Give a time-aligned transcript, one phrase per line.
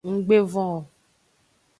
[0.13, 0.79] Nggbe von o.